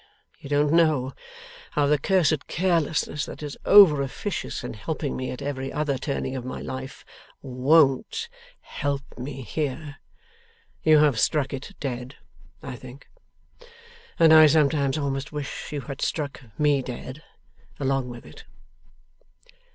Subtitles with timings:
[0.39, 1.13] You don't know
[1.73, 6.35] how the cursed carelessness that is over officious in helping me at every other turning
[6.35, 7.05] of my life,
[7.43, 8.27] WON'T
[8.61, 9.97] help me here.
[10.81, 12.15] You have struck it dead,
[12.63, 13.11] I think,
[14.17, 17.21] and I sometimes almost wish you had struck me dead
[17.79, 18.45] along with it.